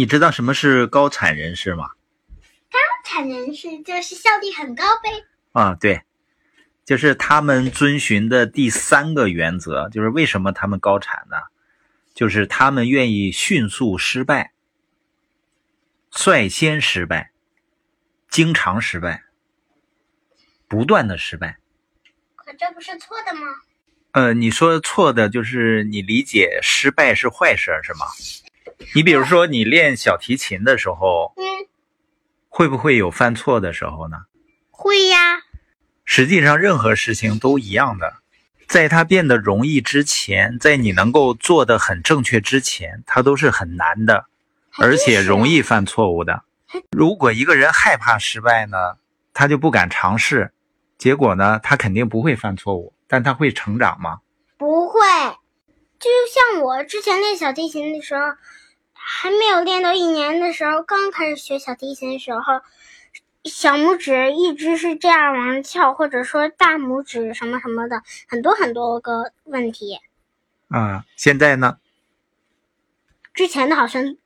[0.00, 1.90] 你知道什么是高产人士吗？
[2.70, 5.10] 高产人士就是效率很高呗。
[5.52, 6.04] 啊，对，
[6.86, 11.36] 就是他们遵循的第三个原则，就是为什么他们高产呢？
[12.14, 14.52] 就是他们愿意迅速失败，
[16.10, 17.32] 率先失败，
[18.30, 19.24] 经常失败，
[20.66, 21.58] 不断的失败。
[22.36, 23.48] 可这不是错的吗？
[24.12, 28.06] 呃，你说错的就是你理解失败是坏事是吗？
[28.94, 31.42] 你比如说你练小提琴的时候，嗯，
[32.48, 34.24] 会不会有犯错的时候呢？
[34.70, 35.42] 会呀。
[36.04, 38.14] 实际上任何事情都一样的，
[38.66, 44.26] 在它变得容易之前，在你能够做的很正确之前，它都是很难的，
[44.78, 46.42] 而且容易犯错误的。
[46.90, 48.76] 如果一个人害怕失败呢，
[49.32, 50.52] 他就不敢尝试，
[50.98, 52.92] 结果呢，他肯定不会犯错误。
[53.06, 54.18] 但他会成长吗？
[54.56, 55.00] 不会，
[55.98, 58.20] 就像我之前练小提琴的时候，
[59.12, 62.60] 还没有练到一年的时候，刚开始学小提琴的时候，
[63.44, 69.98] 小拇指一直是这样往上翘，或者说大拇指什么什么的，很多很多个问题。
[70.68, 71.78] 啊，现在呢？
[73.34, 74.16] 之前的好像，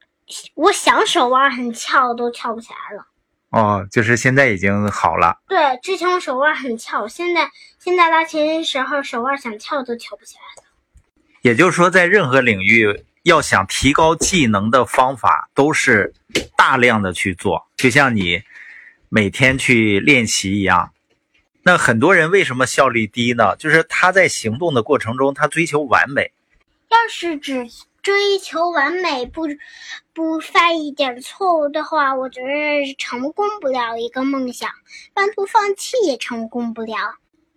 [0.54, 3.06] 我想手腕很翘都翘不起来了。
[3.48, 5.40] 哦，就是现在已经好了。
[5.48, 10.68] 对，之前我手腕很翘，现在现在拉琴的时候手腕想翘都翘不起来了。
[11.40, 16.14] 也就是说，在任何领域，要想提高技能的方法都是
[16.56, 18.42] 大量的去做，就像你
[19.08, 20.92] 每天去练习一样。
[21.64, 23.56] 那很多人为什么效率低呢？
[23.56, 26.30] 就是他在行动的过程中，他追求完美。
[26.88, 27.66] 要是只。
[28.04, 29.44] 追求完美，不
[30.12, 34.70] 不犯一点错误的话，我觉得成功不了一个梦想，
[35.14, 37.14] 半途放弃也成功不了，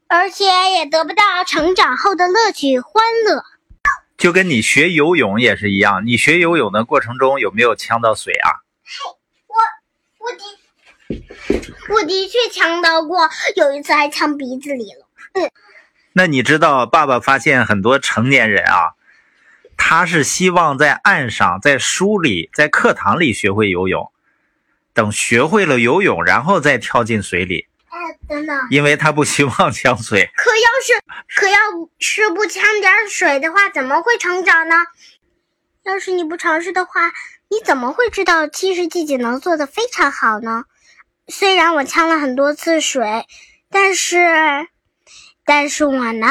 [0.08, 3.44] 而且也得不到成长后的乐趣欢乐。
[4.18, 8.50] 就跟你学游泳也是一样，你学游泳的过程中有没有呛到水啊？
[8.84, 9.16] 嘿，
[9.48, 9.56] 我
[10.26, 15.08] 我的我的确呛到过，有一次还呛鼻子里了。
[15.34, 15.52] 嗯，
[16.14, 18.96] 那你知道爸爸发现很多成年人啊？
[19.80, 24.12] 他是希望在岸上、在书里、在课堂里学会游泳，
[24.92, 27.68] 等学会了游泳，然后再跳进水里。
[27.98, 30.30] 哎，等等，因为他不希望呛水。
[30.36, 31.02] 可要是
[31.36, 31.58] 可要
[32.00, 34.76] 是不呛点水的话，怎么会成长呢？
[35.84, 37.12] 要是你不尝试的话，
[37.50, 40.66] 你怎么会知道其实自己能做的非常好呢？
[41.28, 43.26] 虽然我呛了很多次水，
[43.72, 44.68] 但是，
[45.46, 46.28] 但是我呢，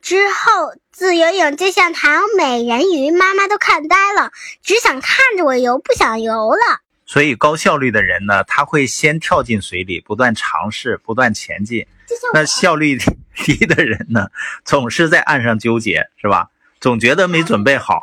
[0.00, 0.74] 之后。
[0.94, 4.30] 自由泳就像条美人鱼，妈妈都看呆了，
[4.62, 6.80] 只想看着我游，不想游了。
[7.12, 11.86] 所以高效率的人呢，他会先跳进水里，不断尝试，不断前进。
[12.32, 12.96] 那效率
[13.34, 14.30] 低的人呢，
[14.64, 16.48] 总是在岸上纠结，是吧？
[16.80, 18.02] 总觉得没准备好。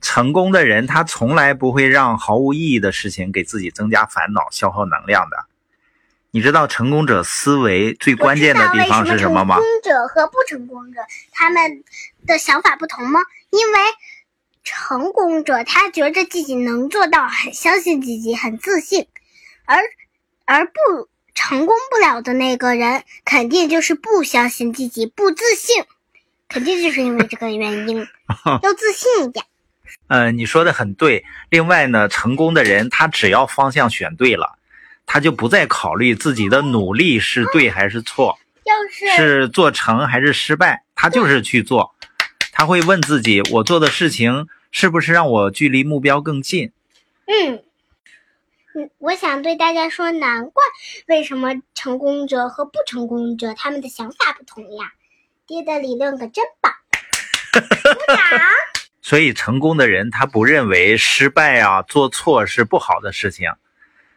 [0.00, 5.36] 成功的人，他从来不会让毫无意义的事情给自己增加烦恼、消耗能量的。
[6.30, 9.56] 你知道成功者思维最关键的地方是什么吗？
[9.56, 11.00] 成功者和不成功者
[11.32, 11.82] 他们
[12.28, 13.18] 的想法不同吗？
[13.50, 13.78] 因为
[14.64, 19.06] 成功者他觉得自己能做到，很相信自己，很自信，
[19.66, 19.78] 而
[20.46, 20.72] 而不
[21.34, 25.84] 成功不了的那个人，肯定就是不相信自己，不自信，
[26.48, 27.98] 肯定就是因为这个原因，
[28.62, 29.44] 要自信一点。
[30.08, 31.24] 呃，你说的很对。
[31.50, 34.58] 另外呢，成功的人他只要方向选对了。
[35.06, 41.93] 他就不再考虑自己的努力是对还是错，要是是做成还是失败，他就是去做。
[42.56, 46.70] 他会问自己：我做的事情是不是让我距离目标更近？
[47.26, 47.64] 嗯，
[48.74, 50.62] 嗯，我想对大家说，难怪
[51.08, 54.92] 为什么成功者和不成功者他们的想法不同呀。
[55.48, 56.72] 爹的理论可真棒！
[57.52, 58.18] 鼓掌。
[59.02, 63.50] 所以，成功的人他不认为失败啊、做错是不好的事情。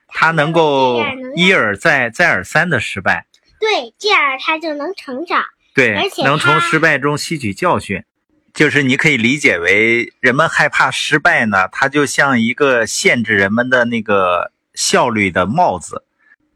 [0.08, 1.04] 他能够
[1.36, 3.26] 一而再、再而三的失败，
[3.60, 5.44] 对，这样他就能成长，
[5.74, 8.04] 对，而且能从失败中吸取教训。
[8.58, 16.04] 就是你可以理解为，人们害怕失败呢，它就像一个限制人们的那个效率的帽子。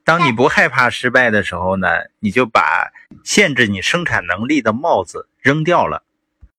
[0.04, 1.88] 当你不害怕失败的时候呢，
[2.18, 2.92] 你就把
[3.24, 6.02] 限制你生产能力的帽子扔掉了。